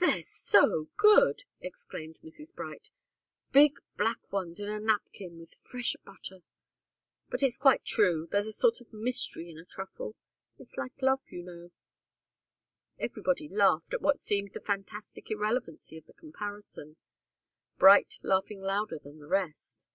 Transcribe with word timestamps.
"They're 0.00 0.22
so 0.22 0.90
good!" 0.98 1.44
exclaimed 1.62 2.18
Mrs. 2.22 2.54
Bright. 2.54 2.90
"Big 3.52 3.78
black 3.96 4.30
ones 4.30 4.60
in 4.60 4.68
a 4.68 4.78
napkin 4.78 5.38
with 5.38 5.54
fresh 5.62 5.96
butter. 6.04 6.42
But 7.30 7.42
it's 7.42 7.56
quite 7.56 7.82
true. 7.82 8.28
There's 8.30 8.46
a 8.46 8.52
sort 8.52 8.82
of 8.82 8.92
mystery 8.92 9.48
in 9.48 9.56
a 9.56 9.64
truffle. 9.64 10.14
It's 10.58 10.76
like 10.76 11.00
love, 11.00 11.22
you 11.28 11.42
know." 11.42 11.70
Everybody 12.98 13.48
laughed 13.48 13.94
at 13.94 14.02
what 14.02 14.18
seemed 14.18 14.52
the 14.52 14.60
fantastic 14.60 15.30
irrelevancy 15.30 15.96
of 15.96 16.04
the 16.04 16.12
comparison 16.12 16.98
Bright 17.78 18.18
laughing 18.20 18.60
louder 18.60 18.98
than 19.02 19.20
the 19.20 19.26
rest. 19.26 19.86